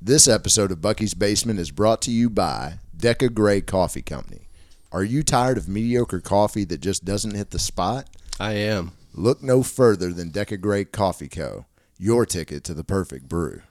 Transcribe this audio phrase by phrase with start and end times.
[0.00, 4.42] This episode of Bucky's Basement is brought to you by Deca Gray Coffee Company.
[4.92, 8.08] Are you tired of mediocre coffee that just doesn't hit the spot?
[8.38, 8.92] I am.
[9.12, 11.66] Look no further than Deca Gray Coffee Co.,
[11.98, 13.62] your ticket to the perfect brew.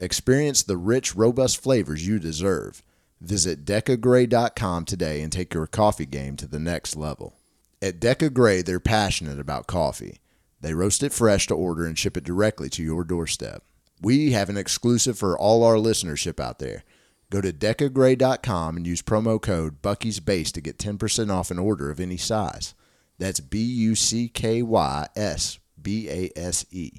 [0.00, 2.82] Experience the rich, robust flavors you deserve.
[3.20, 7.34] Visit decagray.com today and take your coffee game to the next level.
[7.82, 10.20] At Deca Gray, they're passionate about coffee.
[10.62, 13.62] They roast it fresh to order and ship it directly to your doorstep.
[14.00, 16.84] We have an exclusive for all our listenership out there.
[17.30, 21.90] Go to decagray.com and use promo code Bucky's Base to get 10% off an order
[21.90, 22.74] of any size.
[23.18, 26.92] That's B U C K Y S B A S E.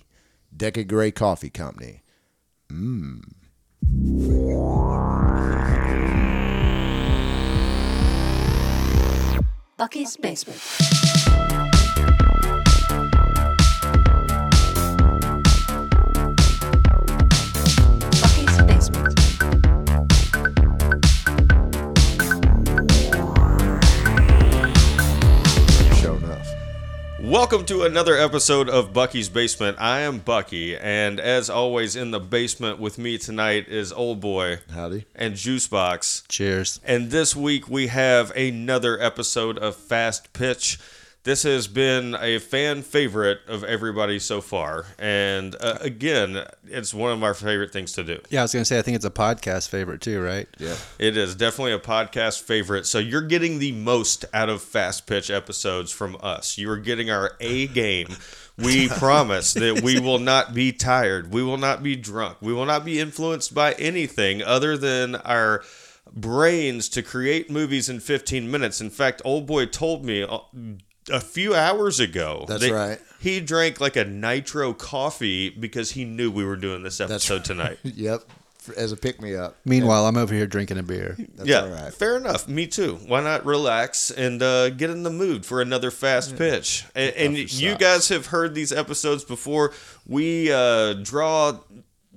[0.56, 2.02] Deca Gray Coffee Company.
[2.70, 3.22] Mmm.
[9.78, 11.05] Bucky's Basement.
[27.26, 29.78] Welcome to another episode of Bucky's Basement.
[29.80, 34.60] I am Bucky, and as always, in the basement with me tonight is Old Boy
[34.72, 35.06] Howdy.
[35.16, 36.28] and Juicebox.
[36.28, 36.80] Cheers.
[36.84, 40.78] And this week we have another episode of Fast Pitch.
[41.26, 47.12] This has been a fan favorite of everybody so far, and uh, again, it's one
[47.12, 48.22] of our favorite things to do.
[48.30, 50.48] Yeah, I was gonna say I think it's a podcast favorite too, right?
[50.60, 50.76] Yeah.
[51.00, 52.86] It is definitely a podcast favorite.
[52.86, 56.60] So you're getting the most out of fast pitch episodes from us.
[56.60, 58.10] You are getting our A game.
[58.60, 61.34] We promise that we will not be tired.
[61.34, 62.38] We will not be drunk.
[62.40, 65.64] We will not be influenced by anything other than our
[66.14, 68.80] brains to create movies in 15 minutes.
[68.80, 70.38] In fact, old boy told me uh,
[71.12, 72.46] a few hours ago.
[72.48, 73.00] That's that right.
[73.20, 77.80] He drank like a nitro coffee because he knew we were doing this episode tonight.
[77.84, 78.24] Yep.
[78.76, 79.58] As a pick me up.
[79.64, 81.16] Meanwhile, I'm over here drinking a beer.
[81.36, 81.94] That's yeah, all right.
[81.94, 82.48] fair enough.
[82.48, 82.96] Me too.
[83.06, 86.84] Why not relax and uh, get in the mood for another fast pitch?
[86.96, 87.80] And, and you socks.
[87.80, 89.72] guys have heard these episodes before.
[90.08, 91.60] We uh, draw,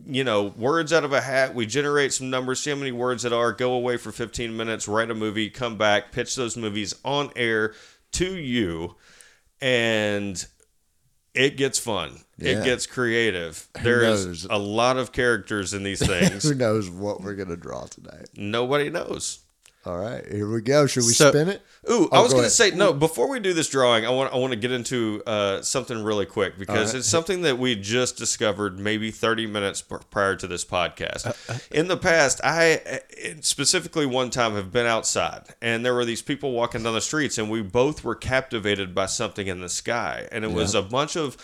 [0.07, 1.55] you know, words out of a hat.
[1.55, 3.53] We generate some numbers, see how many words it are.
[3.53, 7.75] Go away for 15 minutes, write a movie, come back, pitch those movies on air
[8.13, 8.97] to you,
[9.61, 10.45] and
[11.35, 12.21] it gets fun.
[12.39, 12.61] Yeah.
[12.61, 13.69] It gets creative.
[13.83, 16.45] There's a lot of characters in these things.
[16.45, 18.29] Who knows what we're going to draw tonight?
[18.37, 19.41] Nobody knows.
[19.87, 20.23] All right.
[20.31, 20.87] Here we go.
[20.87, 21.63] Should we So- spin it?
[21.91, 22.53] Ooh, I Oh, was go going to ahead.
[22.53, 22.93] say no.
[22.93, 26.27] Before we do this drawing, I want I want to get into uh, something really
[26.27, 26.99] quick because right.
[26.99, 29.81] it's something that we just discovered maybe 30 minutes
[30.11, 31.27] prior to this podcast.
[31.49, 36.05] Uh, In the past, I uh, specifically one time have been outside and there were
[36.05, 39.69] these people walking down the streets and we both were captivated by something in the
[39.71, 41.37] sky and it was a bunch of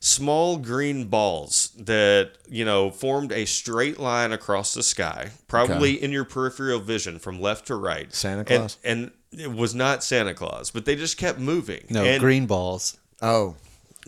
[0.00, 6.10] small green balls that you know formed a straight line across the sky probably in
[6.10, 8.76] your peripheral vision from left to right Santa And- Claus?
[8.82, 11.84] and it was not Santa Claus, but they just kept moving.
[11.88, 12.96] No, and green balls.
[13.22, 13.54] Oh,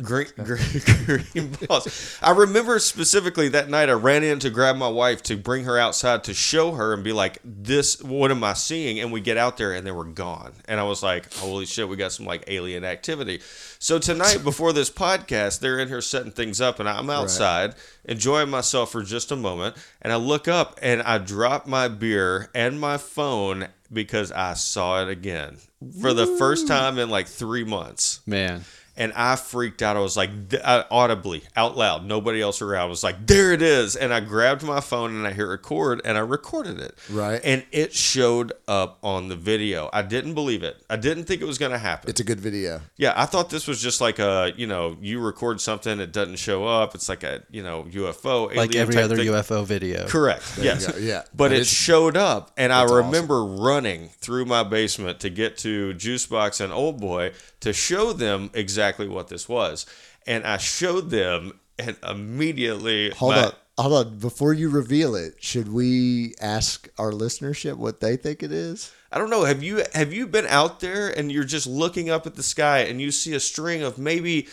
[0.00, 0.60] green, green,
[1.04, 2.19] green balls.
[2.22, 5.78] I remember specifically that night I ran in to grab my wife to bring her
[5.78, 9.36] outside to show her and be like, "This, what am I seeing?" And we get
[9.36, 12.26] out there and they were gone, and I was like, "Holy shit, we got some
[12.26, 13.41] like alien activity."
[13.78, 17.74] So tonight, before this podcast, they're in here setting things up, and I'm outside
[18.04, 22.50] enjoying myself for just a moment, and I look up and I drop my beer
[22.54, 25.59] and my phone because I saw it again
[26.00, 28.64] for the first time in like three months Man.
[28.97, 29.97] And I freaked out.
[29.97, 32.82] I was like, th- I, audibly, out loud, nobody else around.
[32.82, 33.97] I was like, there it is.
[33.97, 36.94] And I grabbed my phone and I hit record and I recorded it.
[37.10, 37.41] Right.
[37.42, 39.88] And it showed up on the video.
[39.94, 40.76] I didn't believe it.
[40.91, 42.10] I didn't think it was going to happen.
[42.10, 42.82] it's a good video.
[42.98, 46.36] yeah, I thought this was just like a, you know, you record something, it doesn't
[46.36, 46.94] show up.
[46.94, 48.54] It's like a, you know, UFO.
[48.54, 49.28] Like every type other thing.
[49.28, 50.06] UFO video.
[50.06, 50.42] Correct.
[50.59, 50.92] you yes.
[51.00, 51.22] Yeah.
[51.34, 53.06] But That it is- showed up, and I That's awesome.
[53.06, 58.50] remember running through my basement to get to Juicebox and Old Boy to show them
[58.53, 59.87] exactly what this was.
[60.26, 63.10] And I showed them, and immediately.
[63.10, 63.53] Hold my- on.
[63.78, 64.19] Hold on.
[64.19, 68.92] Before you reveal it, should we ask our listenership what they think it is?
[69.10, 69.45] I don't know.
[69.45, 72.80] Have you have you been out there and you're just looking up at the sky
[72.80, 74.47] and you see a string of maybe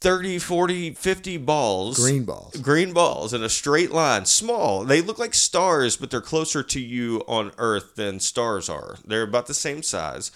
[0.00, 1.98] 30, 40, 50 balls.
[1.98, 2.56] Green balls.
[2.60, 4.84] Green balls in a straight line, small.
[4.84, 8.98] They look like stars, but they're closer to you on Earth than stars are.
[9.04, 10.30] They're about the same size.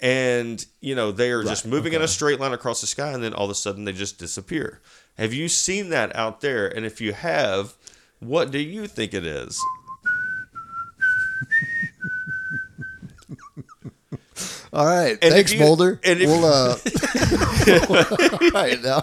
[0.00, 3.22] And, you know, they are just moving in a straight line across the sky, and
[3.22, 4.80] then all of a sudden they just disappear.
[5.16, 6.66] Have you seen that out there?
[6.66, 7.74] And if you have,
[8.20, 9.58] what do you think it is?
[14.72, 15.16] All right.
[15.22, 16.00] And Thanks, you- Boulder.
[16.02, 16.76] and if- we'll, uh,
[18.42, 19.02] all right, now.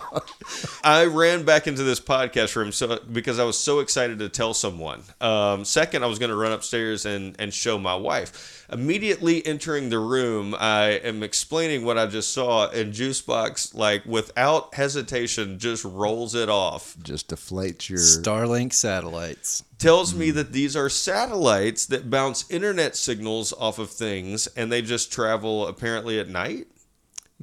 [0.84, 4.54] I ran back into this podcast room so because I was so excited to tell
[4.54, 5.04] someone.
[5.20, 8.66] Um, second, I was going to run upstairs and and show my wife.
[8.72, 14.74] Immediately entering the room, I am explaining what I just saw, and Juicebox, like without
[14.74, 16.96] hesitation, just rolls it off.
[17.04, 18.00] Just deflates your.
[18.00, 19.64] Starlink satellites.
[19.78, 24.82] Tells me that these are satellites that bounce internet signals off of things, and they
[24.82, 26.68] just travel apparently at night.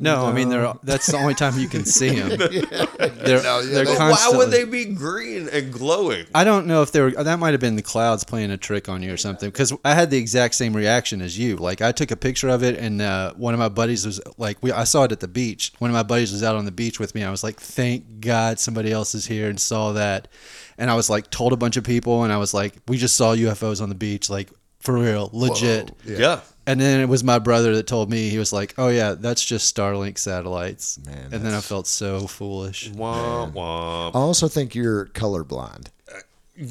[0.01, 2.29] No, I mean they're that's the only time you can see them.
[2.39, 4.39] They're, No, yeah, they're they- Why constantly.
[4.39, 6.27] would they be green and glowing?
[6.35, 7.11] I don't know if they were.
[7.11, 9.49] That might have been the clouds playing a trick on you or something.
[9.51, 11.57] Because I had the exact same reaction as you.
[11.57, 14.59] Like I took a picture of it, and uh, one of my buddies was like,
[14.63, 15.73] "We." I saw it at the beach.
[15.79, 17.25] One of my buddies was out on the beach with me.
[17.25, 20.29] I was like, "Thank God somebody else is here and saw that."
[20.79, 23.17] And I was like, told a bunch of people, and I was like, "We just
[23.17, 24.49] saw UFOs on the beach, like
[24.81, 26.41] for real, legit." yeah.
[26.69, 28.29] And then it was my brother that told me.
[28.29, 32.27] He was like, "Oh yeah, that's just Starlink satellites." Man, and then I felt so
[32.27, 32.91] foolish.
[32.91, 34.09] Wah, wah.
[34.11, 35.87] I also think you're colorblind.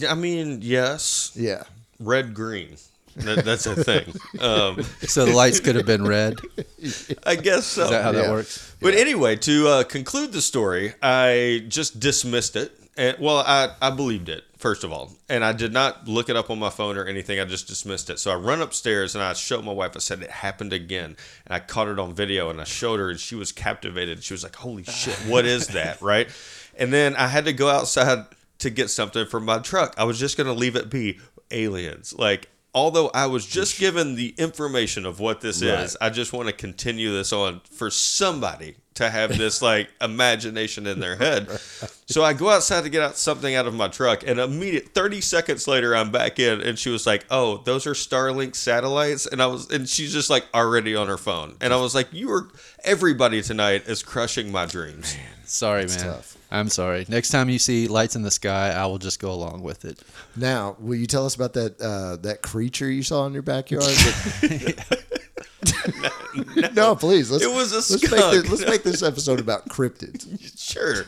[0.07, 1.63] I mean, yes, Yeah.
[1.99, 2.77] red green.
[3.15, 4.13] That, that's a thing.
[4.39, 6.39] Um, So the lights could have been red.
[7.25, 7.85] I guess so.
[7.85, 8.21] Is that how Yeah.
[8.23, 8.75] that works?
[8.79, 12.71] But anyway, to uh, conclude the story, I just dismissed it.
[12.97, 15.11] And, well, I, I believed it, first of all.
[15.29, 17.39] And I did not look it up on my phone or anything.
[17.39, 18.19] I just dismissed it.
[18.19, 19.91] So I run upstairs and I showed my wife.
[19.95, 21.15] I said, it happened again.
[21.45, 24.23] And I caught it on video and I showed her and she was captivated.
[24.23, 26.01] She was like, holy shit, what is that?
[26.01, 26.29] right?
[26.77, 28.25] And then I had to go outside
[28.59, 29.93] to get something from my truck.
[29.97, 31.19] I was just going to leave it be
[31.51, 32.13] aliens.
[32.17, 36.47] Like, although I was just given the information of what this is, I just want
[36.47, 41.49] to continue this on for somebody to have this like imagination in their head.
[42.07, 45.21] So I go outside to get out something out of my truck, and immediate thirty
[45.21, 49.41] seconds later, I'm back in, and she was like, "Oh, those are Starlink satellites," and
[49.41, 52.31] I was, and she's just like already on her phone, and I was like, "You
[52.31, 52.47] are
[52.83, 55.15] everybody tonight is crushing my dreams."
[55.45, 55.97] Sorry, man.
[55.97, 56.37] tough.
[56.51, 57.05] I'm sorry.
[57.07, 59.99] Next time you see lights in the sky, I will just go along with it.
[60.35, 63.83] Now, will you tell us about that uh, that creature you saw in your backyard?
[65.61, 67.31] that- no, please.
[67.31, 70.25] Let's, It was a let's make, this, let's make this episode about cryptids.
[70.67, 71.05] Sure.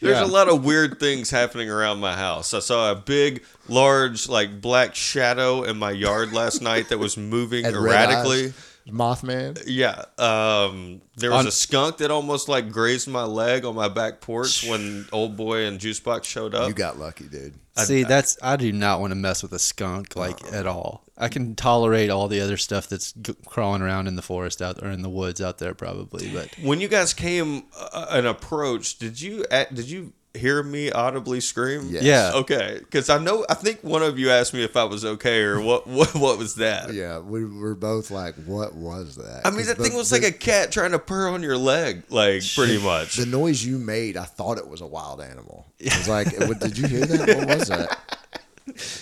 [0.00, 0.24] There's Yeah.
[0.24, 2.52] a lot of weird things happening around my house.
[2.54, 7.16] I saw a big, large, like black shadow in my yard last night that was
[7.16, 8.52] moving And erratically.
[8.92, 9.22] Eyes.
[9.22, 9.62] Mothman.
[9.66, 10.04] Yeah.
[10.18, 14.20] Um, there was On- a skunk that almost like grazed my leg on my back
[14.20, 16.68] porch when old boy and Juicebox showed up.
[16.68, 17.54] You got lucky, dude.
[17.76, 21.04] see, that's I do not want to mess with a skunk like at all.
[21.16, 24.82] I can tolerate all the other stuff that's g- crawling around in the forest out
[24.82, 26.30] or in the woods out there, probably.
[26.32, 30.90] But when you guys came uh, and approached, did you uh, did you hear me
[30.92, 31.88] audibly scream?
[31.90, 32.02] Yes.
[32.04, 32.32] Yeah.
[32.34, 35.42] Okay, because I know I think one of you asked me if I was okay
[35.42, 36.92] or what what what was that?
[36.94, 40.16] Yeah, we were both like, "What was that?" I mean, that the- thing was the-
[40.16, 43.16] like a cat trying to purr on your leg, like pretty much.
[43.16, 45.66] The noise you made, I thought it was a wild animal.
[45.80, 46.28] I was like,
[46.60, 47.36] "Did you hear that?
[47.46, 47.98] What was that?"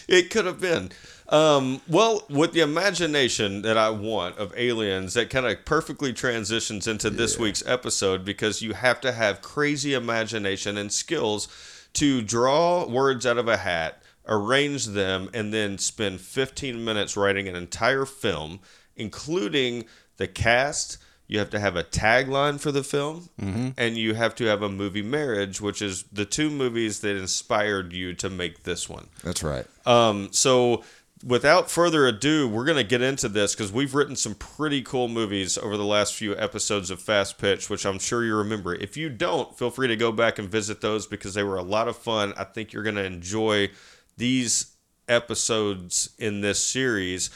[0.09, 0.91] It could have been.
[1.29, 6.87] Um, well, with the imagination that I want of aliens, that kind of perfectly transitions
[6.87, 11.49] into this week's episode because you have to have crazy imagination and skills
[11.95, 17.47] to draw words out of a hat, arrange them, and then spend 15 minutes writing
[17.47, 18.61] an entire film,
[18.97, 19.85] including
[20.17, 20.99] the cast.
[21.27, 23.29] You have to have a tagline for the film,
[23.77, 27.93] and you have to have a movie marriage, which is the two movies that inspired
[27.93, 29.09] you to make this one.
[29.23, 29.67] That's right.
[29.85, 30.85] Um, so
[31.25, 35.09] without further ado, we're going to get into this because we've written some pretty cool
[35.09, 38.75] movies over the last few episodes of Fast Pitch, which I'm sure you remember.
[38.75, 41.63] If you don't, feel free to go back and visit those because they were a
[41.63, 42.33] lot of fun.
[42.37, 43.71] I think you're going to enjoy
[44.17, 44.75] these
[45.09, 47.31] episodes in this series.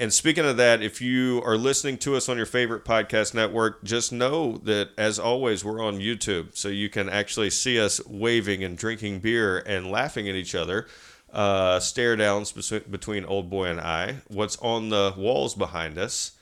[0.00, 3.82] And speaking of that, if you are listening to us on your favorite podcast network,
[3.82, 6.56] just know that as always, we're on YouTube.
[6.56, 10.86] So you can actually see us waving and drinking beer and laughing at each other.
[11.32, 16.32] Uh, stare downs between Old Boy and I, what's on the walls behind us,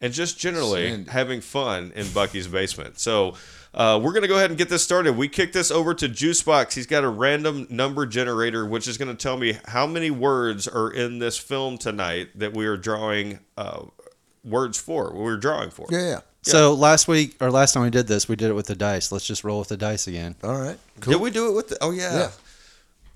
[0.00, 1.10] and just generally Sandy.
[1.10, 2.98] having fun in Bucky's basement.
[2.98, 3.36] So
[3.74, 5.16] uh, we're going to go ahead and get this started.
[5.16, 6.74] We kick this over to Juicebox.
[6.74, 10.68] He's got a random number generator, which is going to tell me how many words
[10.68, 13.84] are in this film tonight that we are drawing uh,
[14.44, 15.14] words for.
[15.14, 15.86] We're drawing for.
[15.90, 16.20] Yeah, yeah.
[16.42, 19.10] so last week or last time we did this, we did it with the dice.
[19.10, 20.34] Let's just roll with the dice again.
[20.42, 20.78] All right.
[21.00, 21.14] Cool.
[21.14, 21.78] Did we do it with the?
[21.80, 22.12] Oh yeah.
[22.12, 22.30] Yeah.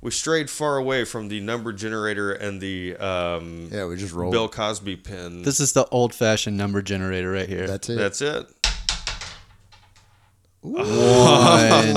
[0.06, 4.30] We strayed far away from the number generator and the um, Yeah, we just rolled.
[4.30, 5.42] Bill Cosby pin.
[5.42, 7.66] This is the old-fashioned number generator right here.
[7.66, 7.96] That's it.
[7.96, 8.46] That's it.
[10.62, 11.88] Oh,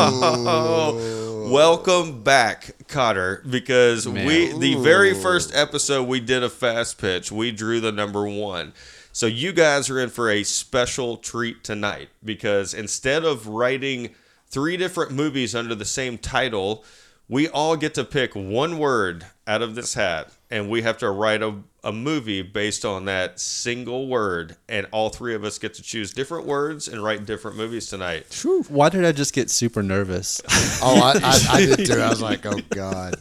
[1.53, 4.25] welcome back, Cotter, because Man.
[4.25, 8.73] we the very first episode we did a fast pitch, we drew the number one.
[9.11, 14.15] So you guys are in for a special treat tonight because instead of writing
[14.47, 16.83] three different movies under the same title.
[17.31, 21.11] We all get to pick one word out of this hat, and we have to
[21.11, 24.55] write a, a movie based on that single word.
[24.67, 28.33] And all three of us get to choose different words and write different movies tonight.
[28.69, 30.41] Why did I just get super nervous?
[30.81, 31.99] Oh, I, I, I did too.
[31.99, 33.15] I was like, oh god.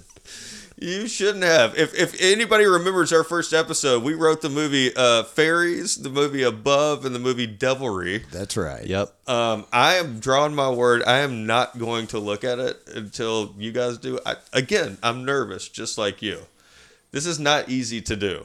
[0.81, 1.77] You shouldn't have.
[1.77, 6.45] If if anybody remembers our first episode, we wrote the movie uh, Fairies, the movie
[6.45, 8.25] Above, and the movie Devilry.
[8.31, 8.87] That's right.
[8.87, 9.13] yep.
[9.27, 11.03] Um, I am drawing my word.
[11.05, 14.21] I am not going to look at it until you guys do.
[14.25, 16.43] I, again, I'm nervous, just like you.
[17.11, 18.45] This is not easy to do.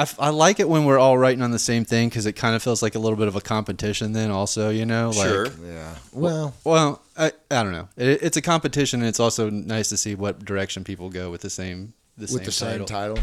[0.00, 2.32] I, f- I like it when we're all writing on the same thing because it
[2.32, 4.14] kind of feels like a little bit of a competition.
[4.14, 5.46] Then also, you know, like sure.
[5.62, 5.94] Yeah.
[6.14, 7.86] Well, Well, I, I don't know.
[7.98, 11.42] It, it's a competition, and it's also nice to see what direction people go with
[11.42, 13.16] the same the with same the same title.
[13.16, 13.18] title.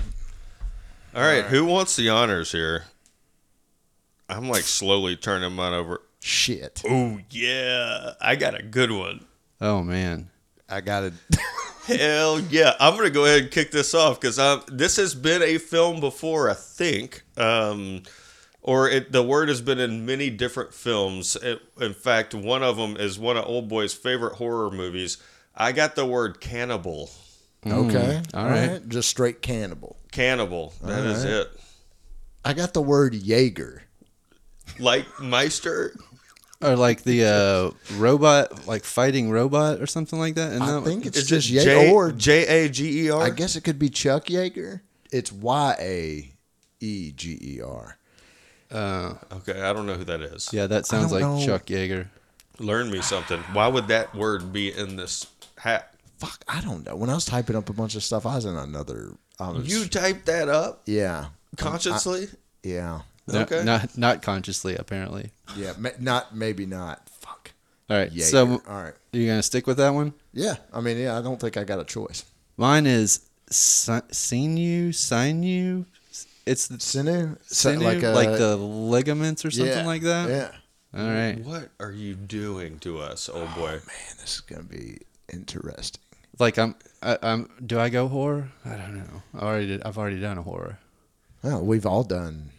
[1.15, 2.83] All right, who wants the honors here?
[4.29, 6.01] I'm like slowly turning mine over.
[6.19, 6.83] Shit.
[6.87, 9.25] Oh yeah, I got a good one.
[9.59, 10.29] Oh man,
[10.69, 11.13] I got it.
[11.87, 12.73] Hell yeah!
[12.79, 16.49] I'm gonna go ahead and kick this off because this has been a film before,
[16.49, 18.03] I think, um,
[18.61, 21.37] or it, the word has been in many different films.
[21.37, 25.17] It, in fact, one of them is one of Old Boy's favorite horror movies.
[25.55, 27.09] I got the word cannibal.
[27.65, 28.21] Okay.
[28.33, 28.87] all right.
[28.87, 29.97] Just straight cannibal.
[30.11, 30.73] Cannibal.
[30.83, 31.33] That is right.
[31.33, 31.47] it.
[32.45, 33.83] I got the word Jaeger.
[34.79, 35.97] Like Meister.
[36.61, 40.51] Or like the uh, robot, like fighting robot or something like that.
[40.53, 41.69] And I that- think it's Is just it Jaeger.
[41.69, 43.21] J Or J A G E R?
[43.21, 44.81] I guess it could be Chuck Yeager.
[45.11, 46.31] It's Y A
[46.79, 47.97] E G E R.
[48.71, 50.49] uh, Okay, I don't know who that is.
[50.51, 51.43] yeah, that sounds like know.
[51.45, 52.07] Chuck Yeager.
[52.59, 53.39] Learn me something.
[53.53, 55.93] Why would that word be in this hat?
[56.17, 56.95] Fuck, I don't know.
[56.95, 59.11] When I was typing up a bunch of stuff, I was in another.
[59.39, 62.27] I was, You typed that up yeah, consciously?
[62.63, 63.63] yeah, No- Okay.
[63.63, 65.31] not not consciously, apparently.
[65.55, 65.73] yeah.
[65.77, 67.09] Ma- not maybe not.
[67.09, 67.51] Fuck.
[67.89, 68.25] All right, Jaeger.
[68.25, 68.93] so all right.
[69.11, 70.13] you gonna stick with that one?
[70.33, 71.17] Yeah, I mean, yeah.
[71.17, 72.25] I don't think I got a choice.
[72.57, 75.85] Mine is si- sinew, sinew.
[76.45, 80.29] It's the Sinew, sinew, like, like, uh, the ligaments or something yeah, like that.
[80.29, 80.51] Yeah.
[80.97, 81.39] All right.
[81.43, 83.71] What are you doing to us, old boy?
[83.71, 84.99] Man, this is gonna be
[85.31, 86.01] interesting.
[86.39, 87.49] Like I'm, I, I'm.
[87.65, 88.49] Do I go horror?
[88.63, 89.21] I don't know.
[89.35, 89.83] I already did.
[89.83, 90.79] I've already done a horror.
[91.43, 92.51] Oh, we've all done.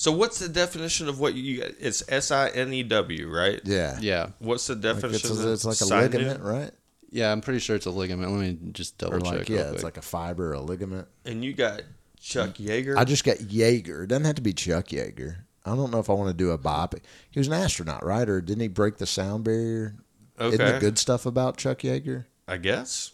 [0.00, 1.62] So, what's the definition of what you?
[1.78, 3.60] It's S I N E W, right?
[3.64, 3.98] Yeah.
[4.00, 5.30] Yeah, What's the Like definition?
[5.30, 6.00] it's, of it's like a Sinew?
[6.00, 6.70] ligament, right?
[7.10, 7.30] yeah.
[7.30, 8.32] I'm pretty sure it's a ligament.
[8.32, 9.30] Let me just double Or check.
[9.30, 11.06] like real yeah, it's like a fiber, a ligament.
[11.26, 11.82] And you got
[12.18, 12.66] Chuck mm.
[12.66, 12.96] Yeager.
[12.96, 14.04] I just got Yeager.
[14.04, 15.36] It doesn't have to be Chuck Yeager.
[15.66, 17.00] I don't know if I want to do a biopic.
[17.30, 18.26] He was an astronaut, right?
[18.26, 19.96] Or didn't he break the sound barrier?
[20.40, 20.54] Okay.
[20.54, 22.24] Isn't the good stuff about Chuck Yeager?
[22.48, 23.12] I guess.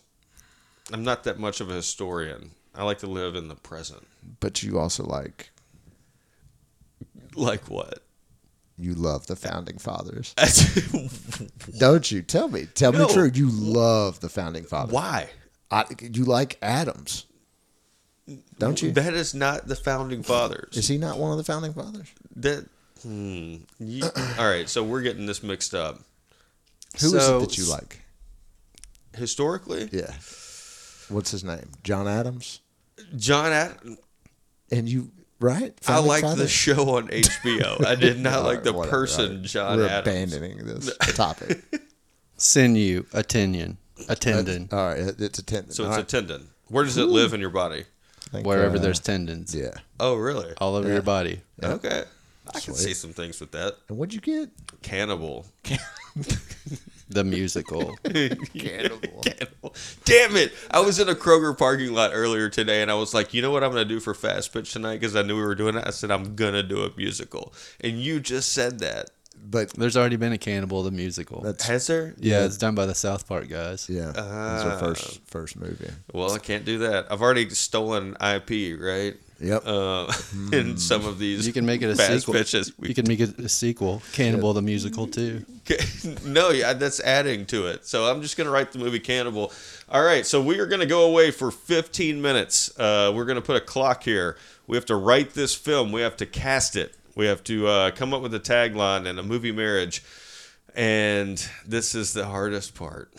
[0.92, 2.52] I'm not that much of a historian.
[2.76, 4.06] I like to live in the present.
[4.38, 5.50] But you also like
[7.50, 8.02] Like what?
[8.78, 10.34] you love the founding fathers,
[11.78, 12.20] don't you?
[12.22, 13.06] Tell me, tell No.
[13.06, 13.30] me true.
[13.32, 14.92] You love the founding fathers.
[14.92, 15.30] Why?
[15.70, 17.24] I, you like Adams,
[18.58, 18.92] don't you?
[18.92, 20.76] That is not the founding fathers.
[20.76, 22.08] Is he not one of the founding fathers?
[22.36, 22.68] That.
[23.02, 23.56] Hmm.
[23.78, 24.04] You-
[24.38, 24.68] all right.
[24.68, 26.00] So we're getting this mixed up.
[27.00, 28.02] Who is it that you like?
[29.16, 30.12] Historically, Yeah.
[31.08, 31.70] What's his name?
[31.82, 32.60] John Adams.
[33.16, 33.52] John.
[33.52, 33.78] Ad-
[34.72, 35.72] And you right?
[35.82, 37.84] I Founding liked the show on HBO.
[37.84, 39.42] I did not like the whatever, person all right.
[39.44, 40.34] John We're Adams.
[40.34, 41.62] abandoning this topic.
[42.36, 43.78] sinew, a tendon,
[44.08, 45.72] a tendon, All right, it's a tendon.
[45.72, 46.08] So All it's a right.
[46.08, 46.40] tender.
[46.68, 47.84] Where does it live in your body?
[48.30, 49.70] Think, wherever uh, there's tendons, yeah.
[50.00, 50.52] Oh, really?
[50.60, 50.94] all over Yeah.
[50.94, 51.42] your body.
[51.62, 52.02] Okay.
[52.48, 52.76] I can Sweet.
[52.76, 53.74] see some things with that.
[53.88, 54.50] And what'd you get?
[54.82, 55.46] Cannibal.
[57.08, 57.96] The musical.
[58.04, 59.22] Cannibal.
[59.22, 59.75] Cannibal.
[60.04, 60.52] Damn it!
[60.70, 63.50] I was in a Kroger parking lot earlier today, and I was like, you know
[63.52, 65.00] what I'm going to do for Fast Pitch tonight?
[65.00, 65.84] Because I knew we were doing it.
[65.86, 69.10] I said I'm going to do a musical, and you just said that.
[69.48, 71.40] But There's already been a Cannibal the musical.
[71.42, 72.14] that's Has there?
[72.18, 73.86] yeah, it's done by the South Park guys.
[73.88, 74.10] yeah.
[74.10, 74.70] it's Ah.
[74.72, 75.90] our first first movie.
[76.12, 77.06] Well, I can't do that.
[77.10, 79.14] I've already stolen IP, right?
[79.38, 79.62] Yep.
[79.66, 80.10] Uh,
[80.52, 82.34] in some of these, You can make it a fast sequel.
[82.34, 82.72] pitches.
[82.80, 85.44] You can make it a sequel, Cannibal the musical too.
[86.24, 87.86] no, yeah, that's adding to it.
[87.86, 89.52] So I'm just gonna write the movie Cannibal.
[89.90, 92.76] All right, so we are gonna go away for 15 minutes.
[92.80, 94.36] Uh, we're gonna put a clock here.
[94.66, 95.92] We have to write this film.
[95.92, 96.94] We have to cast it.
[97.16, 100.04] We have to uh, come up with a tagline and a movie marriage.
[100.75, 103.11] And this is the hardest part.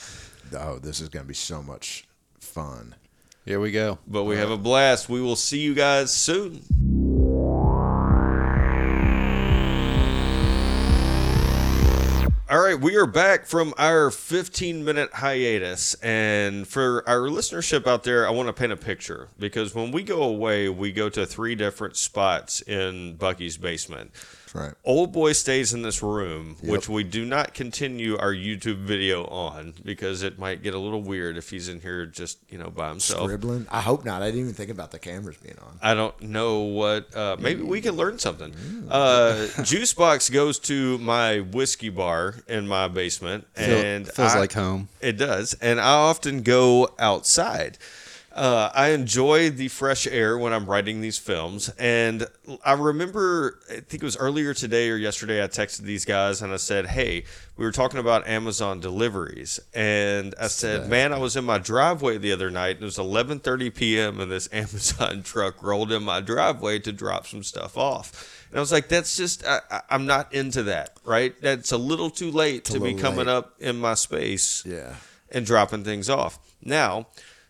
[0.55, 2.07] Oh, this is gonna be so much
[2.39, 2.95] fun.
[3.43, 3.97] Here we go.
[4.07, 5.09] But we have a blast.
[5.09, 6.96] We will see you guys soon.
[12.49, 15.95] All right, we are back from our 15 minute hiatus.
[15.95, 20.01] And for our listenership out there, I want to paint a picture because when we
[20.01, 24.11] go away, we go to three different spots in Bucky's basement.
[24.57, 24.73] Right.
[24.83, 26.71] Old boy stays in this room, Yep.
[26.71, 31.01] which we do not continue our YouTube video on because it might get a little
[31.03, 33.25] weird if he's in here just you know by himself.
[33.25, 33.67] Scribbling.
[33.69, 34.21] I hope not.
[34.23, 35.77] I didn't even think about the cameras being on.
[35.81, 37.15] I don't know what.
[37.15, 38.53] Uh, maybe we can learn something.
[38.89, 44.89] Uh, Juicebox goes to my whiskey bar in my basement, and feels I- like home.
[45.01, 47.77] It does, and I often go outside.
[48.37, 52.27] Uh, I enjoy the fresh air when I'm writing these films, and
[52.63, 55.43] I remember I think it was earlier today or yesterday.
[55.43, 57.23] I texted these guys and I said, "Hey,
[57.57, 62.19] we were talking about Amazon deliveries," and I said, "Man, I was in my driveway
[62.19, 64.19] the other night, and it was 11:30 p.m.
[64.19, 68.61] and this Amazon truck rolled in my driveway to drop some stuff off." And I
[68.61, 71.33] was like, "That's just I, I'm not into that, right?
[71.41, 73.29] That's a little too late to be coming late.
[73.29, 74.93] up in my space." Yeah.
[75.31, 76.37] and dropping things off.
[76.63, 77.07] Now,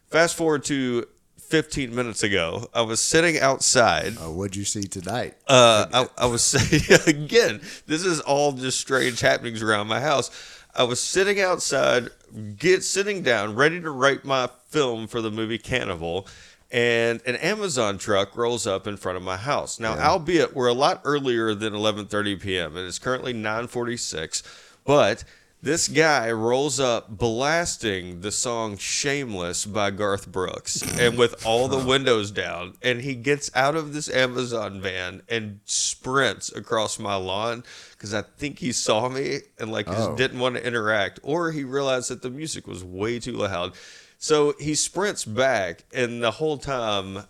[0.10, 4.16] fast forward to 15 minutes ago, I was sitting outside.
[4.20, 5.36] Oh, what'd you see tonight?
[5.48, 5.86] Uh,
[6.18, 10.30] I, I was saying again, this is all just strange happenings around my house.
[10.76, 12.10] I was sitting outside,
[12.58, 16.28] get sitting down, ready to write my film for the movie Cannibal,
[16.70, 19.80] and an Amazon truck rolls up in front of my house.
[19.80, 22.78] Now, albeit we're a lot earlier than 11:30 p.m.
[22.78, 24.44] It is currently 9:46,
[24.84, 25.24] but
[25.62, 31.80] this guy rolls up blasting the song Shameless by Garth Brooks and with all the
[31.84, 37.64] windows down and he gets out of this Amazon van and sprints across my lawn
[37.98, 40.16] cuz I think he saw me and like just Oh.
[40.16, 43.74] didn't want to interact or he realized that the music was way too loud.
[44.20, 47.24] So he sprints back and the whole time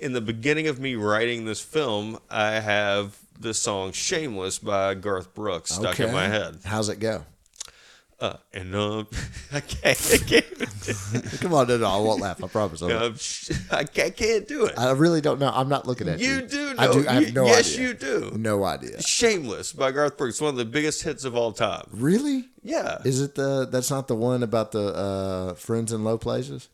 [0.00, 5.34] in the beginning of me writing this film I have the song Shameless by Garth
[5.34, 6.60] Brooks stuck in my head.
[6.64, 7.24] How's it go?
[8.22, 9.08] Uh, and um,
[9.52, 12.42] I can't, I can't, Come on, no, no, I won't laugh.
[12.42, 12.80] I promise.
[12.80, 13.02] I, won't.
[13.02, 14.78] um, sh- I can't, I can't do it.
[14.78, 15.50] I really don't know.
[15.52, 16.36] I'm not looking at you.
[16.36, 16.82] You do know.
[16.82, 17.08] I do.
[17.08, 17.88] I have You- no yes, idea.
[17.88, 18.32] you do.
[18.38, 19.02] No idea.
[19.02, 21.84] Shameless by Garth Brooks, one of the biggest hits of all time.
[21.90, 22.44] Really?
[22.62, 22.98] Yeah.
[23.04, 23.66] Is it the?
[23.68, 26.68] That's not the one about the uh, friends in low places.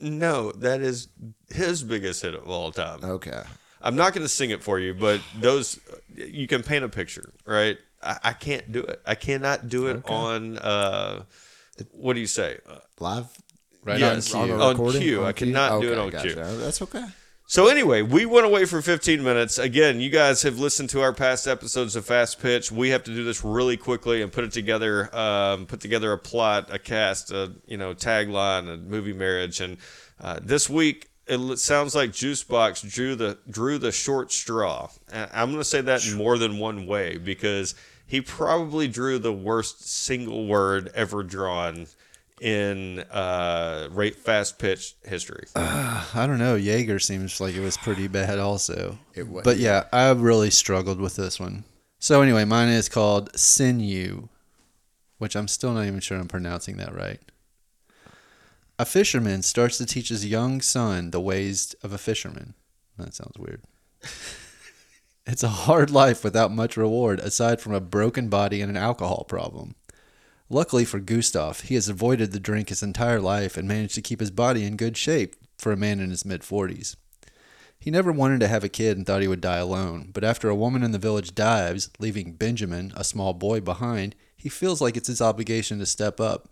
[0.00, 1.08] No, that is
[1.48, 3.00] his biggest hit of all time.
[3.02, 3.42] Okay.
[3.80, 5.80] I'm not going to sing it for you, but those
[6.14, 7.78] you can paint a picture, right?
[8.02, 9.00] I, I can't do it.
[9.06, 10.58] I cannot do it on.
[10.58, 11.24] Uh,
[11.92, 12.58] what do you say?
[12.68, 13.26] Uh, Live.
[13.82, 14.34] Right Yes.
[14.34, 14.54] on on cue.
[14.56, 15.00] a On recording?
[15.02, 15.24] cue.
[15.24, 16.28] I cannot do it on gotcha.
[16.28, 16.34] cue.
[16.34, 17.04] That's okay.
[17.46, 19.58] So anyway, we went away for 15 minutes.
[19.58, 22.70] Again, you guys have listened to our past episodes of Fast Pitch.
[22.70, 26.18] We have to do this really quickly and put it together, um, put together a
[26.18, 29.60] plot, a cast, a you know tagline, a movie marriage.
[29.60, 29.78] And
[30.20, 34.88] uh, this week, it sounds like Juicebox drew the drew the short straw.
[35.12, 37.74] I'm going to say that in more than one way because
[38.10, 41.86] he probably drew the worst single word ever drawn
[42.40, 45.46] in uh, rate fast pitch history.
[45.54, 46.56] I don't know.
[46.56, 48.98] Jaeger seems like it was pretty bad also.
[49.14, 51.62] It wa- but yeah, I really struggled with this one.
[52.00, 54.28] So anyway, mine is called Sinew,
[55.18, 57.20] which I'm still not even sure I'm pronouncing that right.
[58.76, 62.54] A fisherman starts to teach his young son the ways of a fisherman.
[62.98, 63.62] That sounds weird.
[65.26, 69.24] it's a hard life without much reward aside from a broken body and an alcohol
[69.24, 69.74] problem.
[70.48, 74.18] Luckily for Gustav, he has avoided the drink his entire life and managed to keep
[74.18, 76.96] his body in good shape for a man in his mid 40s.
[77.78, 80.48] He never wanted to have a kid and thought he would die alone, but after
[80.48, 84.96] a woman in the village dies, leaving Benjamin, a small boy, behind, he feels like
[84.96, 86.48] it's his obligation to step up.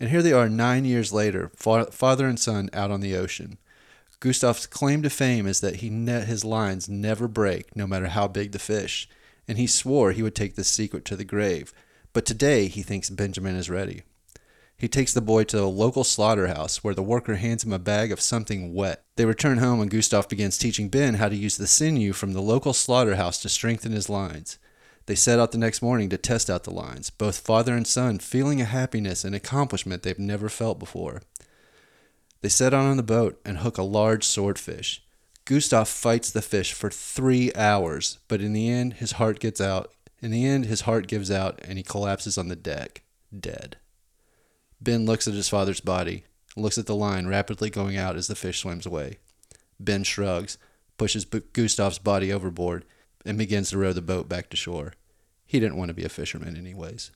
[0.00, 3.58] And here they are nine years later, fa- father and son out on the ocean.
[4.20, 8.28] Gustav's claim to fame is that he ne- his lines never break, no matter how
[8.28, 9.08] big the fish,
[9.48, 11.72] and he swore he would take this secret to the grave.
[12.12, 14.02] But today he thinks Benjamin is ready.
[14.76, 18.12] He takes the boy to a local slaughterhouse where the worker hands him a bag
[18.12, 19.04] of something wet.
[19.16, 22.42] They return home and Gustav begins teaching Ben how to use the sinew from the
[22.42, 24.58] local slaughterhouse to strengthen his lines.
[25.06, 28.18] They set out the next morning to test out the lines, both father and son
[28.18, 31.22] feeling a happiness and accomplishment they've never felt before.
[32.42, 35.02] They set out on the boat and hook a large swordfish.
[35.44, 39.92] Gustav fights the fish for three hours, but in the end, his heart gets out.
[40.20, 43.02] In the end, his heart gives out and he collapses on the deck,
[43.38, 43.76] dead.
[44.80, 46.24] Ben looks at his father's body,
[46.56, 49.18] looks at the line rapidly going out as the fish swims away.
[49.78, 50.56] Ben shrugs,
[50.96, 52.84] pushes Gustav's body overboard,
[53.24, 54.94] and begins to row the boat back to shore.
[55.46, 57.10] He didn't want to be a fisherman, anyways.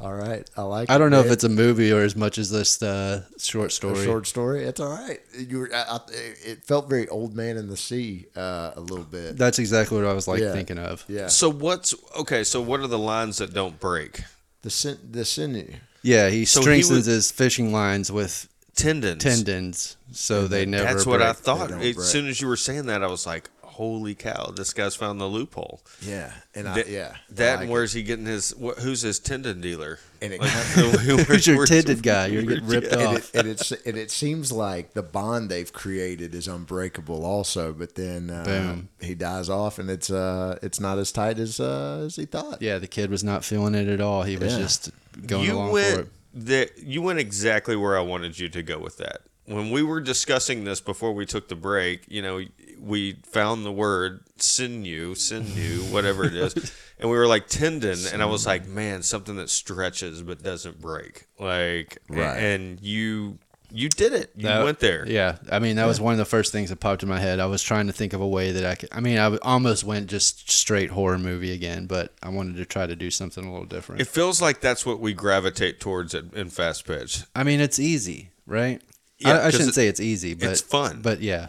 [0.00, 0.48] All right.
[0.56, 0.88] I like.
[0.88, 0.92] It.
[0.92, 3.70] I don't know if it's a movie or as much as this uh, short a
[3.70, 4.04] story.
[4.04, 4.64] short story.
[4.64, 5.20] It's all right.
[5.38, 5.70] You were.
[5.74, 5.98] I, I,
[6.44, 9.36] it felt very old man in the sea uh, a little bit.
[9.38, 10.52] That's exactly what I was like Yeah.
[10.52, 11.04] thinking of.
[11.08, 11.28] Yeah.
[11.28, 12.42] So what's okay?
[12.44, 14.20] So what are the lines that don't break?
[14.62, 15.72] The sin, the sinew.
[16.02, 19.22] Yeah, he So he strengthens would- his fishing lines with Tendons.
[19.22, 20.84] tendons, so they never.
[20.84, 21.70] That's what I thought.
[21.70, 24.94] As soon as you were saying that, I was like, oh holy cow, this guy's
[24.94, 25.80] found the loophole.
[26.00, 28.52] Yeah, and I, That- yeah, That I and like where's he getting his?
[28.60, 29.98] Wh- who's his tendon dealer?
[30.22, 32.26] And it Like, kinda- Who's your where's- tended guy?
[32.26, 33.16] You're getting ripped and off.
[33.16, 37.94] it, and it's and it seems like the bond they've created is unbreakable also but
[37.94, 38.88] then uh, Boom.
[39.00, 42.62] he dies off and it's uh it's not as tight as uh as he thought
[42.62, 44.22] Yeah, the kid was not feeling it at all.
[44.22, 44.58] He was Yeah.
[44.60, 44.90] just
[45.26, 46.08] going you along went for it.
[46.32, 49.20] the you went exactly where I wanted you to go with that.
[49.46, 52.40] When we were discussing this before we took the break, you know,
[52.80, 56.54] we found the word sinew, sinew, whatever it is,
[56.98, 60.80] and we were like tendon, and I was like, man, something that stretches but doesn't
[60.80, 62.36] break, like, Right.
[62.38, 63.38] and you
[63.70, 66.24] you did it, you That- went there, Yeah, I mean that was one of the
[66.24, 67.40] first things that popped in my head.
[67.40, 68.88] I was trying to think of a way that I could.
[68.92, 72.86] I mean, I almost went just straight horror movie again, but I wanted to try
[72.86, 74.00] to do something a little different.
[74.00, 77.24] It feels like that's what we gravitate towards in, in fast pitch.
[77.34, 78.80] I mean, it's easy, right?
[79.18, 81.00] Yeah, I, I 'cause shouldn't it- say it's easy, but it's fun.
[81.02, 81.48] But yeah.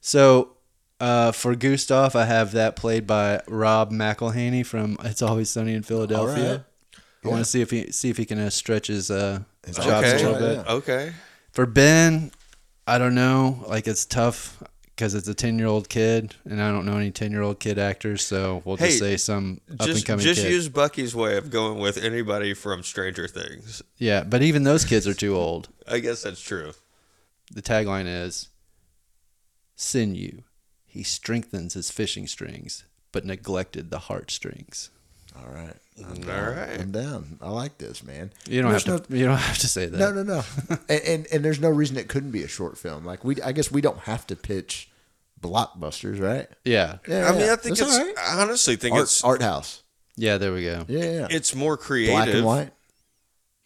[0.00, 0.56] So,
[0.98, 5.82] uh, for Gustav, I have that played by Rob McElhenney from It's Always Sunny in
[5.82, 6.44] Philadelphia.
[6.44, 6.64] All right.
[7.24, 9.76] I want to see if he see if he can uh, stretch his uh, His
[9.76, 10.10] chops Okay.
[10.12, 10.64] a little Yeah, bit.
[10.66, 10.72] yeah.
[10.72, 11.12] Okay,
[11.52, 12.30] For Ben,
[12.86, 13.62] I don't know.
[13.68, 14.62] Like it's tough
[15.00, 17.58] because it's a ten year old kid, and I don't know any ten year old
[17.58, 18.22] kid actors.
[18.22, 20.52] So we'll just Hey, say some up and just coming just kid.
[20.52, 23.80] use Bucky's way of going with anybody from Stranger Things.
[23.96, 25.70] yeah, but even those kids are too old.
[25.88, 26.72] I guess that's true.
[27.50, 28.48] The tagline is
[29.74, 30.42] Sinew.
[30.84, 34.90] He strengthens his fishing strings, but neglected the heartstrings.
[35.34, 36.80] all right All right.
[36.80, 39.16] i'm down i like this man You don't There's have to.
[39.16, 39.98] you don't have to say that.
[39.98, 40.42] no no no
[40.88, 43.52] and, and and there's no reason it couldn't be a short film like we i
[43.52, 44.88] guess we don't have to pitch
[45.40, 47.52] blockbusters right Yeah, yeah I mean, yeah.
[47.52, 47.98] I think That's it's.
[47.98, 48.14] all right.
[48.18, 49.82] I honestly think art, it's art house
[50.16, 50.36] yeah.
[50.36, 50.84] There we go.
[50.88, 52.14] yeah yeah it's more creative.
[52.14, 52.70] black and white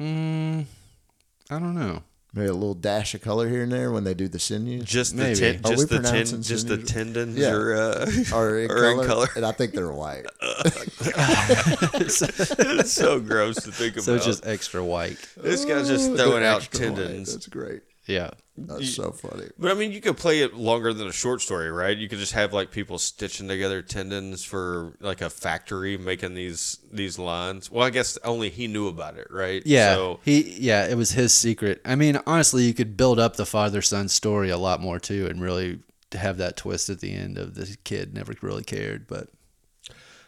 [0.01, 0.65] Mm,
[1.51, 2.03] I don't know.
[2.35, 5.17] Maybe a little dash of color here and there when they do the sinews Just
[5.17, 5.39] the Maybe.
[5.39, 7.53] ten, Are just the ten, pronouncing just the tendons Yeah.
[7.53, 9.29] are, uh, are in, are color, in color.
[9.37, 10.27] and I think they're white.
[11.95, 14.05] it's so gross to think about.
[14.05, 15.19] So it's just extra white.
[15.37, 16.97] this guy's just throwing they're out extra white.
[16.97, 17.33] tendons.
[17.33, 17.83] That's great.
[18.07, 18.31] Yeah.
[18.57, 19.47] That's so funny.
[19.59, 21.97] But I mean, you could play it longer than a short story, right?
[21.97, 26.79] You could just have like people stitching together tendons for like a factory making these
[26.93, 27.71] these lines.
[27.71, 29.63] Well, I guess only he knew about it, right?
[29.67, 29.95] Yeah.
[29.95, 30.57] So he.
[30.61, 30.87] Yeah.
[30.87, 31.81] It was his secret.
[31.85, 35.27] I mean, honestly, you could build up the father son story a lot more too,
[35.27, 35.81] and really
[36.13, 39.31] have that twist at the end of the kid never really cared, but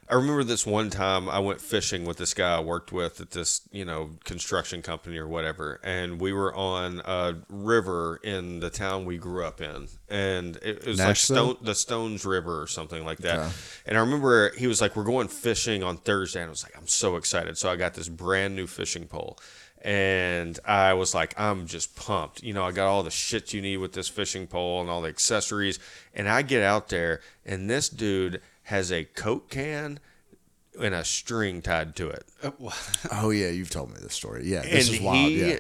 [0.09, 3.33] I remember this one time I went fishing with this guy I worked with at
[3.33, 8.71] this, you know, construction company or whatever, and we were on a river in the
[8.71, 12.69] town we grew up in, and it, it was like Stone, the Stones River or
[12.69, 13.39] something like that.
[13.39, 13.51] Okay.
[13.87, 16.77] And I remember he was like, "We're going fishing on Thursday," and I was like,
[16.77, 19.39] "I'm so excited!" So I got this brand new fishing pole.
[19.83, 22.43] And I was like, I'm just pumped.
[22.43, 25.03] You know, I got all the shit you need with this fishing pole and all
[25.03, 25.79] the accessories.
[26.13, 29.99] And I get out there, and this dude has a Coke can
[30.81, 32.25] and a string tied to it.
[33.13, 34.43] Oh yeah, you've told me this story.
[34.45, 35.17] Yeah, this and is wild.
[35.31, 35.59] he, yeah.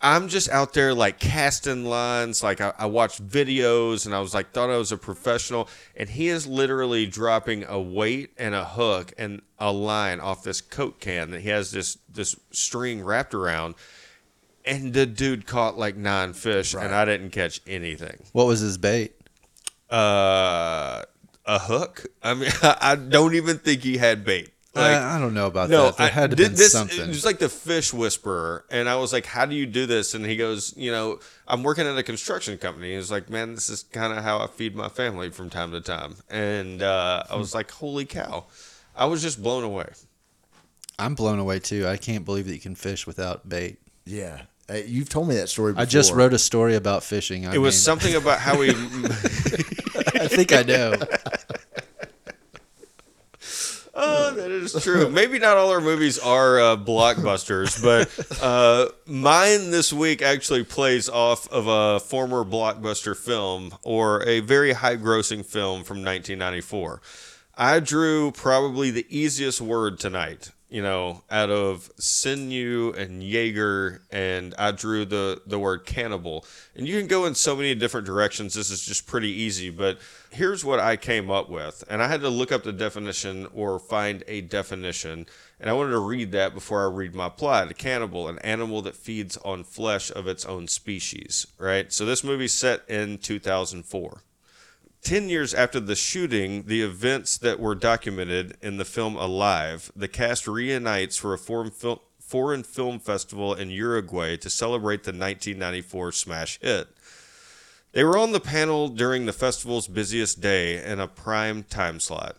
[0.00, 2.42] I'm just out there like casting lines.
[2.42, 5.66] Like I, I watched videos and I was like, thought I was a professional.
[5.96, 10.60] And he is literally dropping a weight and a hook and a line off this
[10.60, 13.76] Coke can that he has this this string wrapped around.
[14.66, 16.84] And the dude caught like nine fish, Right.
[16.84, 18.24] and I didn't catch anything.
[18.32, 19.14] what was his bait?
[19.88, 21.02] Uh,
[21.46, 22.06] a hook?
[22.22, 24.50] I mean, I don't even think he had bait.
[24.76, 25.98] Like, I, I don't know about no, that.
[25.98, 27.00] There I- had to thi- be this, something.
[27.00, 30.14] It was like the fish whisperer, and I was like, "How do you do this?"
[30.14, 33.68] And he goes, "You know, I'm working at a construction company." He's like, "Man, this
[33.70, 37.36] is kind of how I feed my family from time to time." And uh, I
[37.36, 38.46] was like, "Holy cow!"
[38.96, 39.86] I was just blown away.
[40.98, 41.86] I'm blown away too.
[41.86, 43.78] I can't believe that you can fish without bait.
[44.06, 45.72] Yeah, Uh, you've told me that story.
[45.72, 45.82] before.
[45.82, 47.46] I just wrote a story about fishing.
[47.46, 48.72] I it was something about how he.
[50.24, 50.94] I think I know.
[53.96, 55.08] Oh, that is true.
[55.08, 61.08] Maybe not all our movies are uh, blockbusters, but uh, mine this week actually plays
[61.08, 67.00] off of a former blockbuster film or a very high grossing film from 1994.
[67.56, 74.56] I drew probably the easiest word tonight, you know, out of sinew and Jaeger, and
[74.58, 76.44] I drew the, the word cannibal.
[76.74, 78.54] And you can go in so many different directions.
[78.54, 80.00] This is just pretty easy, but
[80.32, 81.84] here's what I came up with.
[81.88, 85.26] And I had to look up the definition or find a definition.
[85.60, 87.70] And I wanted to read that before I read my plot.
[87.70, 91.92] A cannibal, an animal that feeds on flesh of its own species, right?
[91.92, 94.22] So this movie's set in 2004.
[95.04, 100.08] 10 years after the shooting, the events that were documented in the film Alive, the
[100.08, 106.12] cast reunites for a foreign film, foreign film festival in Uruguay to celebrate the 1994
[106.12, 106.88] smash hit.
[107.92, 112.38] They were on the panel during the festival's busiest day in a prime time slot.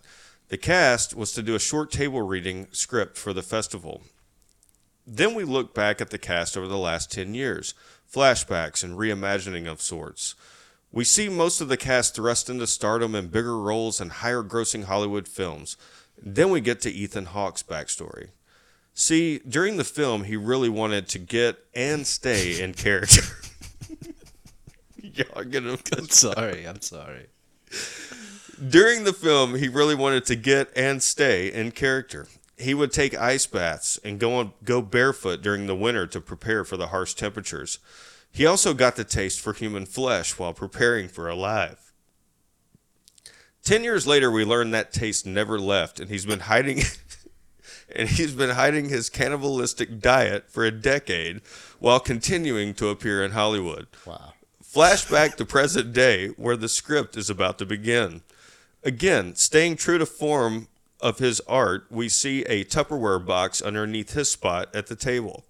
[0.49, 4.01] The cast was to do a short table reading script for the festival.
[5.06, 7.75] Then we look back at the cast over the last 10 years,
[8.12, 10.34] flashbacks and reimagining of sorts.
[10.95, 14.86] We see most of the cast thrust into stardom in bigger roles and higher grossing
[14.86, 15.75] Hollywood films.
[16.17, 18.29] Then we get to Ethan Hawke's backstory.
[18.93, 23.23] See, during the film, he really wanted to get and stay in character.
[25.01, 25.77] Y'all are gonna.
[25.97, 26.65] I'm sorry.
[26.65, 27.27] I'm sorry.
[28.65, 32.27] During the film, he really wanted to get and stay in character.
[32.58, 36.63] He would take ice baths and go on, go barefoot during the winter to prepare
[36.63, 37.79] for the harsh temperatures.
[38.36, 41.93] He also got the taste for human flesh while preparing for Alive.
[43.63, 46.82] Ten years later, we learn that taste never left, and he's been hiding,
[47.95, 51.43] and he's been hiding his cannibalistic diet for a decade
[51.80, 53.88] while continuing to appear in Hollywood.
[54.06, 54.34] Wow.
[54.62, 58.21] Flashback to present day, where the script is about to begin.
[58.84, 60.67] Again, staying true to form
[61.00, 65.45] of his art, we see a Tupperware box underneath his spot at the table.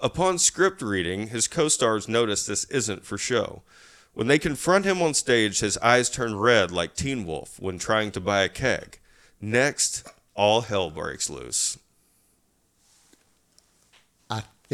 [0.00, 3.62] Upon script reading, his co stars notice this isn't for show.
[4.12, 8.12] When they confront him on stage, his eyes turn red like Teen Wolf when trying
[8.12, 9.00] to buy a keg.
[9.40, 11.78] Next, all hell breaks loose.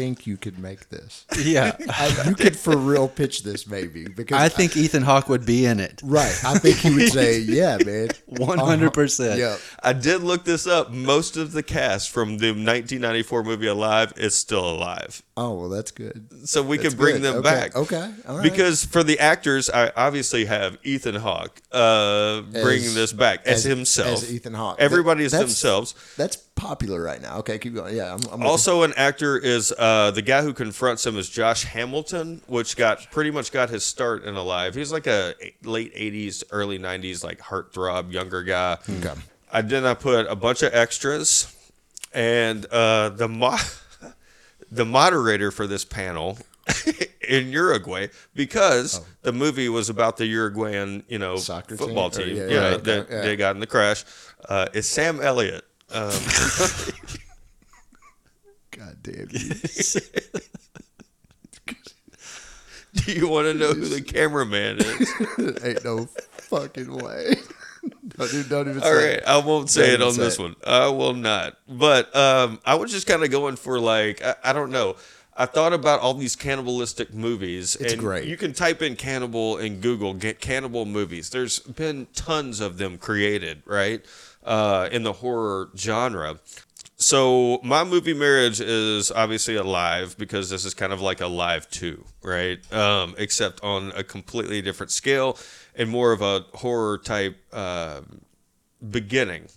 [0.01, 1.25] I think you could make this.
[1.41, 1.75] Yeah.
[1.89, 5.65] I, you could for real pitch this maybe because I think Ethan Hawke would be
[5.65, 6.01] in it.
[6.03, 6.33] right.
[6.43, 9.19] I think he would say, "Yeah, man, 100%.
[9.19, 9.35] Uh-huh.
[9.35, 10.91] yeah." I did look this up.
[10.91, 15.21] Most of the cast from the 1994 movie Alive is still alive.
[15.37, 16.27] Oh well, that's good.
[16.47, 17.21] So we That's can bring good.
[17.23, 17.75] them Okay, back.
[17.75, 18.43] Okay, right.
[18.43, 23.63] Because for the actors, I obviously have Ethan Hawke uh, bringing this back as, as-
[23.63, 24.23] himself.
[24.23, 24.75] as Ethan Hawke.
[24.79, 25.95] Everybody is themselves.
[26.17, 27.37] that's popular right now.
[27.39, 27.95] Okay, keep going.
[27.95, 31.63] Yeah, I'm, I'm Also, an actor is uh, the guy who confronts him is Josh
[31.63, 34.75] Hamilton, which got pretty much got his start in Alive.
[34.75, 38.77] He's like a late '80s, early '90s, like heartthrob, younger guy.
[38.99, 39.13] Okay.
[39.49, 41.47] I then I put a bunch of extras,
[42.13, 43.57] and uh, the mo-
[44.71, 46.37] the moderator for this panel
[47.27, 51.37] in Uruguay because the movie was about the Uruguayan, you know, Oh.
[51.37, 51.77] Soccer team?
[51.77, 52.35] football Or- team.
[52.37, 53.21] yeah, you yeah, know, okay, that yeah.
[53.21, 54.05] they got in the crash.
[54.47, 55.65] Uh, is Sam Elliott.
[55.91, 56.11] Um,
[58.71, 59.49] God damn you.
[62.95, 65.63] do you want to know who the cameraman is?
[65.63, 67.35] Ain't no fucking way.
[68.17, 70.41] don't, don't even All right, I won't say it Don't on say this it.
[70.41, 70.55] one.
[70.65, 71.57] I will not.
[71.67, 74.95] But um, I was just kind of going for like I, I don't know.
[75.35, 77.75] I thought about all these cannibalistic movies.
[77.77, 78.27] It's and great.
[78.27, 81.29] You can type in cannibal in Google, get cannibal movies.
[81.29, 84.05] There's been tons of them created, right?
[84.43, 86.39] Uh, in the horror genre.
[86.97, 91.67] So my movie marriage is obviously alive because this is kind of like a live
[91.71, 92.59] two, right?
[92.71, 95.37] Um, except on a completely different scale
[95.75, 98.01] and more of a horror type uh,
[98.89, 99.47] beginning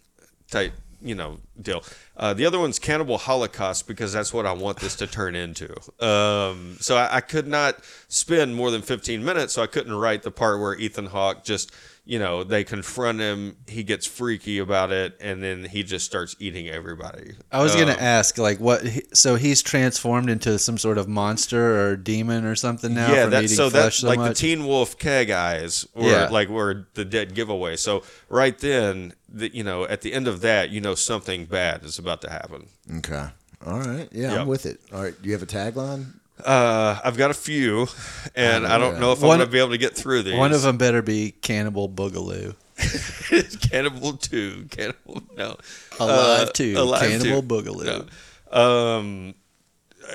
[0.50, 0.72] type,
[1.02, 1.82] you know, deal.
[2.16, 5.74] Uh, the other one's Cannibal Holocaust because that's what I want this to turn into.
[6.04, 7.76] Um, so I, I could not
[8.08, 11.72] spend more than 15 minutes, so I couldn't write the part where Ethan Hawke just,
[12.06, 16.36] you know, they confront him, he gets freaky about it, and then he just starts
[16.38, 17.32] eating everybody.
[17.50, 18.82] I was going Um, to ask, like, what?
[19.14, 23.56] So he's transformed into some sort of monster or demon or something now yeah, that's
[23.56, 24.34] so flesh that's so like the?
[24.34, 26.28] Teen Wolf keg eyes, or Yeah.
[26.28, 27.76] like were the dead giveaway.
[27.76, 31.84] So right then, the, you know, at the end of that, you know something bad
[31.84, 32.66] is about to happen.
[32.98, 33.28] Okay.
[33.64, 34.08] All right.
[34.12, 34.40] Yeah, Yep.
[34.42, 34.78] I'm with it.
[34.92, 35.14] All right.
[35.22, 36.12] Do you have a tagline?
[36.42, 37.86] Uh, I've got a few,
[38.34, 40.34] and I don't know if One- I'm gonna be able to get through these.
[40.34, 42.56] One of them better be Cannibal Boogaloo.
[43.70, 45.56] Cannibal Two, Cannibal no,
[46.00, 47.48] Alive Uh, Two, Alive Cannibal 2.
[47.48, 48.08] Boogaloo.
[48.52, 49.34] Um,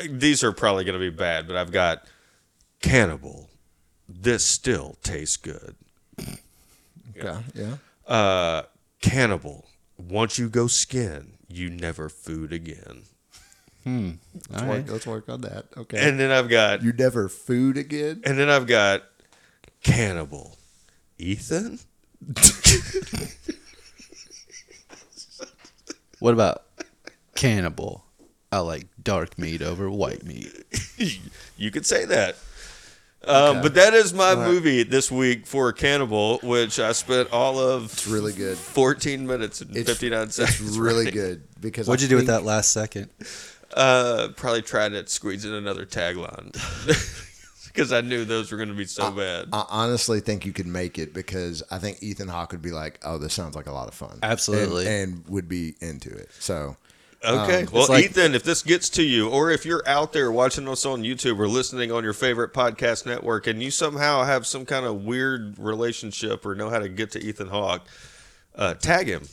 [0.09, 2.03] these are probably gonna be bad, but I've got
[2.81, 3.49] Cannibal.
[4.07, 5.75] This still tastes good.
[7.17, 7.39] Okay.
[7.53, 7.77] Yeah.
[8.07, 8.63] Uh,
[9.01, 9.65] Cannibal.
[9.97, 13.03] Once you go skin, you never food again.
[13.85, 14.17] Let's,
[14.51, 14.87] work, right.
[14.89, 15.65] let's work on that.
[15.75, 15.97] Okay.
[16.07, 18.21] And then I've got you never food again?
[18.25, 19.03] and then I've got
[19.83, 20.57] Cannibal.
[21.17, 21.79] Ethan?
[26.19, 26.63] What about
[27.35, 28.03] Cannibal?
[28.51, 30.51] I like dark meat over white meat.
[31.57, 32.35] you could say that.
[33.25, 34.47] Um, But that is my All right.
[34.47, 38.57] movie this week for Cannibal, which I spent all of It's really good.
[38.57, 41.13] 14 minutes and It's, 59 it's really writing.
[41.13, 43.09] good because What'd I you do with that last second?
[43.73, 46.53] Uh, probably tried to squeeze in another tagline
[47.67, 49.49] because I knew those were going to be so bad.
[49.53, 52.99] I honestly think you could make it because I think Ethan Hawke would be like,
[53.05, 54.87] "Oh, this sounds like a lot of fun." Absolutely.
[54.87, 56.31] and, and would be into it.
[56.39, 56.77] So,
[57.23, 57.63] Okay.
[57.63, 60.67] Um, well, like- Ethan, if this gets to you, or if you're out there watching
[60.67, 64.65] us on YouTube or listening on your favorite podcast network, and you somehow have some
[64.65, 67.85] kind of weird relationship or know how to get to Ethan Hawke,
[68.55, 69.27] uh, tag him.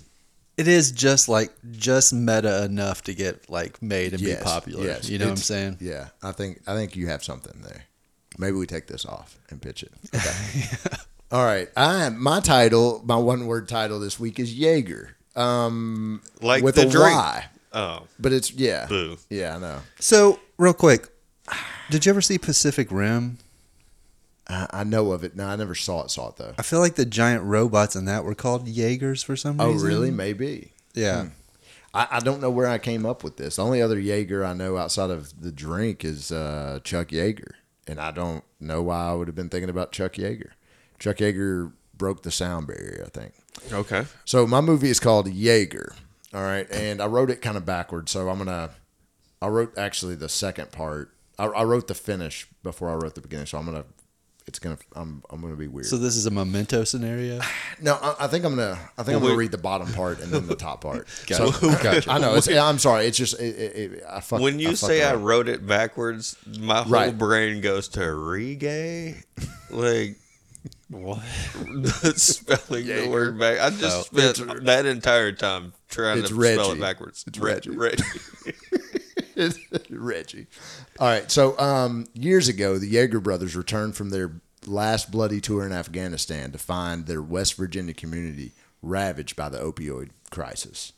[0.57, 4.85] It is just like just meta enough to get like made and Yes, be popular.
[4.87, 5.09] yes.
[5.09, 5.79] You know what I'm saying?
[5.81, 7.85] Yeah, I think I think you have something there.
[8.39, 9.93] Maybe we take this off and pitch it.
[10.15, 10.97] Okay.
[11.33, 11.69] All right.
[11.77, 15.17] I my title, my one word title this week is Jaeger.
[15.35, 17.17] Um, Like with the a drink.
[17.17, 17.45] Y.
[17.73, 19.19] Oh, But it's yeah, Boo.
[19.29, 19.81] yeah, I know.
[20.01, 21.09] So real quick,
[21.91, 23.39] did you ever see Pacific Rim?
[24.49, 25.35] I, I know of it.
[25.37, 26.11] No, I never saw it.
[26.11, 26.55] Saw it though.
[26.59, 29.81] I feel like the giant robots in that were called Jaegers for some reason.
[29.81, 30.11] Oh, really?
[30.11, 30.73] Maybe.
[30.95, 31.23] Yeah.
[31.25, 31.29] Hmm.
[31.95, 33.57] I, I don't know where I came up with this.
[33.57, 37.53] The only other Jaeger I know outside of the drink is uh, Chuck Yeager,
[37.87, 40.51] and I don't know why I would have been thinking about Chuck Yeager.
[40.99, 43.33] Chuck Yeager broke the sound barrier, I think.
[43.73, 44.05] okay.
[44.27, 45.95] So my movie is called Jaeger.
[46.35, 48.13] All right, and I wrote it kind of backwards.
[48.13, 48.71] So I'm gonna.
[49.41, 51.15] I wrote actually the second part.
[51.39, 53.47] I, I wrote the finish before I wrote the beginning.
[53.47, 53.85] So I'm gonna.
[54.47, 54.79] It's gonna.
[54.95, 55.25] I'm.
[55.29, 55.87] I'm gonna be weird.
[55.87, 57.41] So this is a memento scenario.
[57.83, 58.79] No, I, I think I'm gonna.
[58.97, 61.07] I think I'm gonna read the bottom part and then the top part.
[61.27, 61.53] Gotcha.
[61.53, 62.11] So, Gotcha.
[62.11, 62.35] I know.
[62.37, 63.07] It's, I'm sorry.
[63.07, 63.39] It's just.
[63.41, 65.25] It, it, it, I fuck, When you fucked say I around.
[65.25, 67.17] wrote it backwards, my whole Right.
[67.19, 69.23] brain goes to reggae.
[69.69, 70.17] Like,
[70.89, 71.19] what?
[72.17, 73.61] Spelling the word back.
[73.61, 74.33] I just Oh.
[74.35, 76.79] spent that entire time trying It's to spell Reggie.
[76.79, 77.25] it backwards.
[77.27, 77.71] It's Reggie.
[77.71, 78.05] Reggie.
[79.91, 80.47] Reggie.
[80.99, 81.31] All right.
[81.31, 86.53] So um, years ago, the Jaeger brothers returned from their last bloody tour in Afghanistan
[86.53, 90.93] to find their West Virginia community ravaged by the opioid crisis.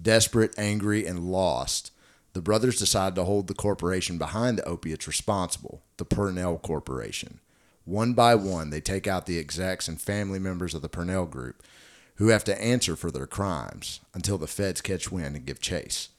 [0.00, 1.90] Desperate, angry, and lost,
[2.32, 7.40] the brothers decided to hold the corporation behind the opiates responsible, the Purnell Corporation.
[7.84, 11.62] One by one, they take out the execs and family members of the Purnell Group,
[12.16, 16.10] who have to answer for their crimes until the feds catch wind and give chase.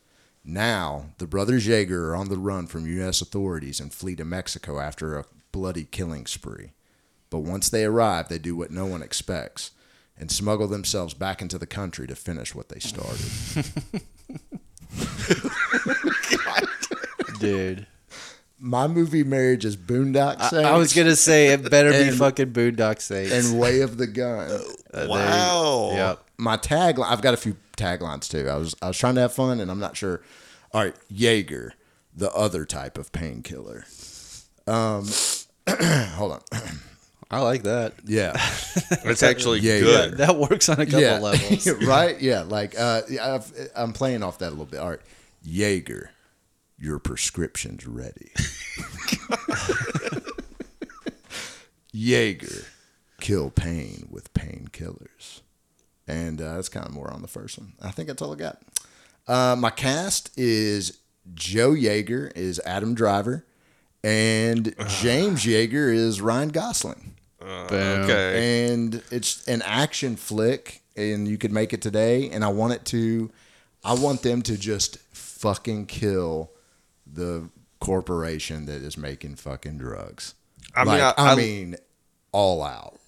[0.53, 3.21] Now, the brothers Jaeger are on the run from U.S.
[3.21, 6.71] authorities and flee to Mexico after a bloody killing spree.
[7.29, 9.69] But once they arrive, they do what no one expects
[10.17, 13.29] and smuggle themselves back into the country to finish what they started.
[17.39, 17.85] Dude.
[18.61, 22.99] My movie Marriage is Boondock Saints I was gonna say it better be fucking Boondock
[22.99, 23.31] Saints.
[23.31, 24.49] and Way of the Gun.
[24.91, 25.91] Uh, there you- Wow.
[25.93, 26.23] Yep.
[26.39, 28.49] My tagline, I've got a few taglines too.
[28.49, 30.21] I was I was trying to have fun and I'm not sure.
[30.73, 31.73] All right, Jaeger,
[32.15, 33.85] the other type of painkiller.
[34.67, 35.07] Um,
[35.69, 36.41] hold on.
[37.31, 37.93] I like that.
[38.05, 38.33] Yeah.
[39.05, 40.17] It's actually Yeah, good.
[40.17, 41.19] That works on a couple yeah.
[41.19, 41.67] levels.
[41.85, 42.19] right?
[42.21, 44.79] Yeah, like uh, I've, I'm playing off that a little bit.
[44.79, 44.99] All right,
[45.43, 46.11] Jaeger,
[46.77, 48.31] your prescription's ready.
[51.91, 52.65] Jaeger,
[53.19, 55.41] kill pain with painkillers,
[56.09, 57.73] and uh, that's kind of more on the first one.
[57.81, 58.61] I think that's all I got.
[59.27, 60.97] Uh, my cast is
[61.33, 63.45] Joe Jaeger is Adam Driver,
[64.03, 67.49] and James Jaeger is Ryan Gosling Boom.
[67.71, 68.71] Okay.
[68.73, 72.83] and it's an action flick and you could make it today and i want it
[72.83, 73.31] to
[73.83, 76.51] i want them to just fucking kill
[77.11, 77.47] the
[77.79, 80.35] corporation that is making fucking drugs
[80.75, 81.75] I mean, Like, I- I, I- mean
[82.33, 82.98] all out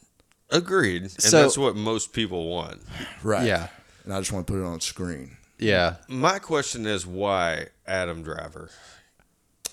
[0.52, 1.04] Agreed.
[1.04, 2.82] And So- that's what most people want.
[3.24, 3.68] right Yeah.
[4.04, 5.96] and i just want to put it on screen Yeah.
[6.08, 8.70] My question is why Adam Driver?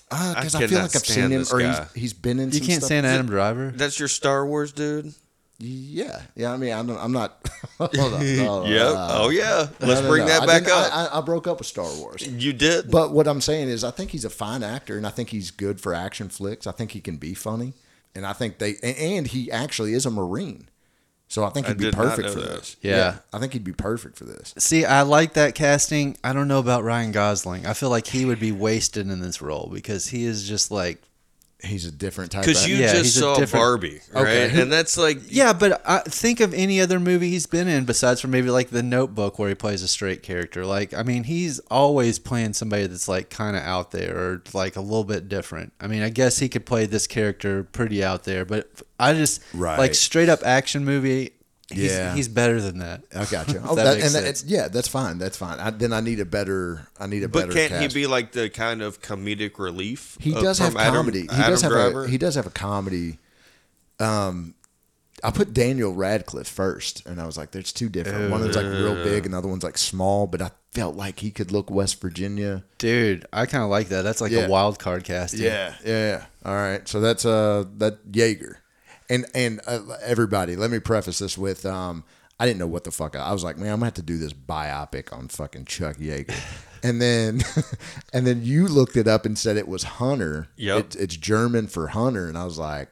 [0.09, 2.67] because I I, feel like i've seen him or he's, he's been in You some
[2.67, 2.87] can't stuff.
[2.87, 3.71] stand Adam Driver.
[3.75, 5.13] That's your Star Wars dude?
[5.61, 7.45] yeah yeah i mean i don't i'm not
[7.77, 7.99] hold on,
[8.37, 8.71] hold on.
[8.71, 8.81] Yep.
[8.95, 9.67] Uh, oh yeah.
[9.81, 10.27] Let's no, bring no.
[10.29, 10.93] that back didn't- up.
[10.95, 12.89] I, I, I broke up with star wars you did.
[12.89, 15.51] But what I'm saying is, I think he's a fine actor, and I think he's
[15.51, 16.65] good for action flicks.
[16.65, 17.73] I think he can be funny,
[18.19, 20.67] and I think they and- and he actually is a Marine,
[21.29, 22.49] so I think he'd be perfect for that.
[22.59, 22.75] this.
[22.81, 23.19] Yeah.
[23.31, 24.53] I think he'd be perfect for this.
[24.57, 26.17] See, I like that casting.
[26.23, 27.65] I don't know about Ryan Gosling.
[27.65, 31.01] I feel like he would be wasted in this role because he is just like
[31.61, 32.45] He's a different type.
[32.45, 34.21] Because you Yeah, just saw different- Barbie, right?
[34.49, 34.61] Okay.
[34.61, 38.21] And that's like Yeah, but I think of any other movie he's been in besides
[38.21, 40.65] for maybe like The Notebook where he plays a straight character.
[40.65, 44.77] Like, I mean, he's always playing somebody that's like kind of out there or like
[44.77, 45.73] a little bit different.
[45.81, 49.41] I mean, I guess he could play this character pretty out there, but I just
[49.53, 49.77] Right.
[49.77, 51.31] like straight up action movie.
[51.71, 52.15] He's, Yeah.
[52.15, 53.03] he's better than that.
[53.15, 53.61] I got you.
[53.63, 54.41] Oh, that that, makes and that, sense.
[54.41, 55.17] it's, yeah, that's fine.
[55.19, 55.59] That's fine.
[55.59, 56.87] I, then I need a better.
[56.99, 57.47] I need a But better.
[57.47, 57.93] But can't cast.
[57.95, 60.17] he be like the kind of comedic relief?
[60.19, 61.21] He of- does have from Adam- comedy.
[61.21, 62.05] he Adam does have Driver?
[62.05, 62.09] a.
[62.09, 63.19] He does have a comedy.
[63.99, 64.55] Um,
[65.23, 68.31] I put Daniel Radcliffe first, and I was like, "There's two different.
[68.31, 71.19] One is like real big, and the other one's like small." But I felt like
[71.19, 72.63] he could look West Virginia.
[72.77, 74.03] Dude, I kind of like that.
[74.03, 74.45] That's like Yeah.
[74.45, 75.41] a wild card casting.
[75.41, 76.25] Yeah, yeah.
[76.45, 76.87] All right.
[76.87, 78.59] So that's uh that Jaeger,
[79.09, 80.55] and and uh, everybody.
[80.55, 82.03] Let me preface this with um
[82.39, 83.57] I didn't know what the fuck I, I was like.
[83.57, 86.33] Man, I'm gonna have to do this biopic on fucking Chuck Yeager.
[86.83, 87.41] and then
[88.13, 90.47] and then you looked it up and said it was hunter.
[90.55, 90.79] Yep.
[90.79, 92.89] It, it's German for hunter, and I was like,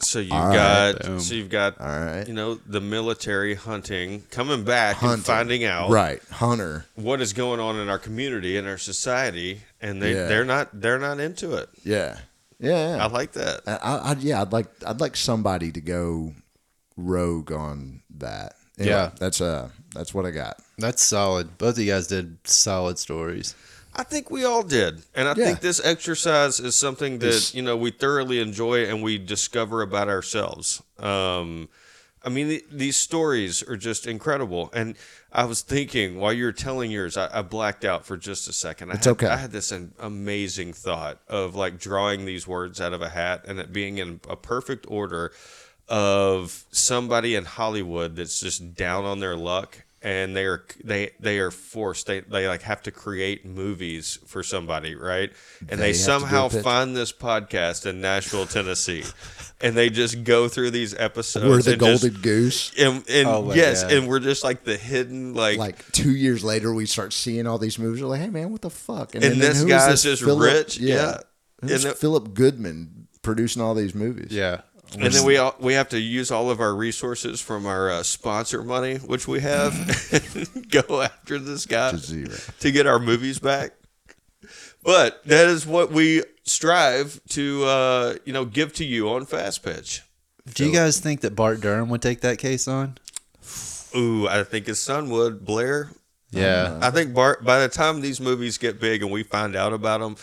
[0.00, 1.20] So you've All right, got boom.
[1.20, 5.90] so you've got all right, you know the military hunting coming back and finding out
[5.90, 6.86] right hunter.
[6.94, 10.26] what is going on in our community and our society, and they Yeah.
[10.28, 11.68] they're not they're not into it.
[11.84, 12.18] Yeah,
[12.60, 12.96] yeah.
[12.96, 13.04] yeah.
[13.04, 13.60] I like that.
[13.66, 16.32] I, I, I- yeah, I'd like I'd like somebody to go
[16.96, 18.54] rogue on that.
[18.78, 19.10] Anyway, Yeah.
[19.18, 20.58] that's uh that's what I got.
[20.78, 21.58] That's solid.
[21.58, 23.54] Both of you guys did solid stories.
[23.94, 25.46] I think we all did, and I Yeah.
[25.46, 29.82] think this exercise is something that It's- you know we thoroughly enjoy and we discover
[29.82, 30.80] about ourselves.
[30.98, 31.68] Um,
[32.28, 34.68] I mean, th- these stories are just incredible.
[34.74, 34.96] And
[35.32, 38.52] I was thinking while you were telling yours, I, I blacked out for just a
[38.52, 38.90] second.
[38.90, 39.28] I It's had, okay.
[39.28, 43.44] I had this an amazing thought of like drawing these words out of a hat
[43.48, 45.32] and it being in a perfect order
[45.88, 51.38] of somebody in Hollywood that's just down on their luck and they are they they
[51.40, 55.32] are forced they they like have to create movies for somebody right
[55.68, 59.02] and They they, have to do a somehow find this podcast in Nashville Tennessee
[59.60, 62.72] and they just go through these episodes We're the and just- golden goose.
[62.78, 63.92] and, and Oh yes God.
[63.92, 67.58] and we're just like the hidden like, Like two years later, we start seeing all
[67.58, 68.00] these movies.
[68.00, 69.14] We're like, hey man, what the fuck?
[69.16, 71.18] And then this who is guy's just rich, yeah.
[71.60, 74.30] Who's And Philip Goodman producing all these movies?
[74.30, 74.60] Yeah.
[74.94, 78.02] And then we all, we have to use all of our resources from our uh,
[78.02, 79.74] sponsor money, which we have,
[80.12, 82.34] and go after this guy To zero.
[82.60, 83.72] to get our movies back.
[84.82, 89.62] But that is what we strive to, uh, you know, give to you on Fast
[89.62, 90.02] Pitch.
[90.54, 92.96] Do you guys think that Bart Durham would take that case on?
[93.94, 95.44] Ooh, I think his son would.
[95.44, 95.90] Blair.
[96.30, 96.78] Yeah.
[96.80, 97.44] I think Bart.
[97.44, 100.16] By the time these movies get big and we find out about them,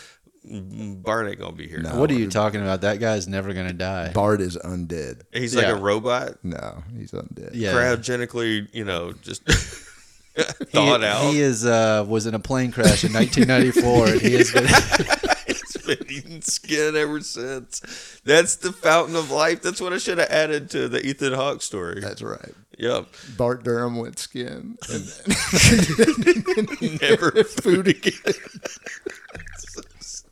[0.48, 1.80] Bart ain't gonna be here.
[1.80, 1.98] No.
[1.98, 2.82] what are you talking about?
[2.82, 4.12] That guy's never gonna die.
[4.12, 5.22] Bart is undead.
[5.32, 5.72] He's like Yeah.
[5.72, 7.50] a robot, No, he's undead.
[7.54, 7.72] yeah.
[7.72, 9.42] cryogenically, you know, just
[10.36, 11.30] thawed he, out.
[11.32, 14.66] He is uh, was in a plane crash in 1994, and he has been.
[15.46, 18.20] He's been eating skin ever since.
[18.24, 19.62] That's the fountain of life.
[19.62, 22.00] That's what I should have added to the Ethan Hawke story.
[22.00, 22.52] That's right.
[22.78, 23.06] Yep.
[23.36, 24.76] Bart Durham went skin.
[24.90, 25.04] And
[27.00, 28.34] Never food again.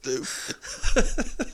[0.05, 1.53] Stupid.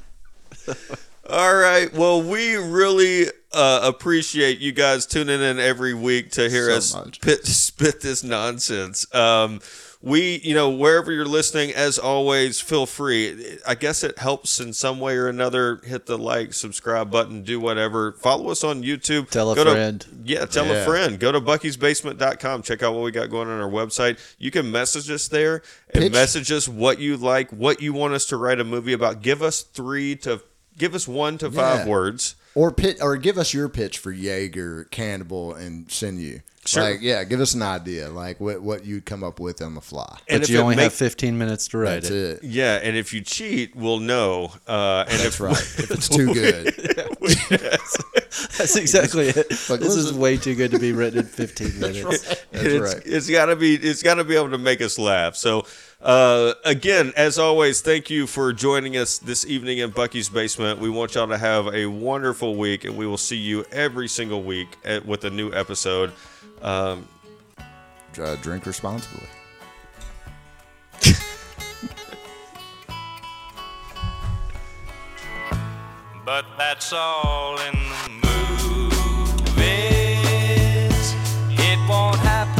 [1.29, 1.93] All right.
[1.93, 7.19] Well, we really uh, appreciate you guys tuning in every week to hear So us
[7.19, 9.13] pit, spit this nonsense.
[9.15, 9.61] Um,
[10.03, 13.59] we, you know, wherever you're listening, as always, feel free.
[13.67, 15.77] I guess it helps in some way or another.
[15.85, 18.13] Hit the like, subscribe button, do whatever.
[18.13, 19.29] Follow us on YouTube.
[19.29, 20.07] Tell a Go to- friend.
[20.25, 20.73] yeah, tell Yeah.
[20.83, 21.19] a friend.
[21.21, 22.63] Go to buckysbasement.com.
[22.63, 24.19] Check out what we got going on our website.
[24.39, 26.13] You can message us there and Pitch.
[26.13, 29.21] message us what you like, what you want us to write a movie about.
[29.23, 30.41] Give us three to
[30.79, 31.87] give us one to five Yeah.
[31.89, 32.37] words.
[32.57, 36.41] Or pit, or give us your pitch for Jaeger, Cannibal, and send you.
[36.67, 36.83] Sure.
[36.83, 39.81] Like, yeah, give us an idea, like what what you'd come up with on the
[39.81, 40.19] fly.
[40.29, 42.39] And But if you only make- have 15 minutes to write That's it.
[42.43, 42.45] it.
[42.45, 44.53] Yeah, and if you cheat, we'll know.
[44.69, 45.53] Uh, and That's if right.
[45.57, 46.75] If it's too good,
[48.59, 49.37] That's exactly it.
[49.71, 52.29] Like, this is way too good to be written in 15 minutes.
[52.29, 53.03] that's it's, right.
[53.07, 55.37] it's got to be it's got to be able to make us laugh.
[55.37, 55.67] So
[56.03, 60.81] uh, again, as always, thank you for joining us this evening in Bucky's basement.
[60.81, 64.43] We want y'all to have a wonderful week, and we will see you every single
[64.43, 66.13] week at, with a new episode.
[66.63, 67.07] Um,
[68.19, 69.27] uh, drink responsibly.
[76.25, 78.09] But that's all in the
[79.49, 79.67] movies.
[81.59, 82.60] It won't happen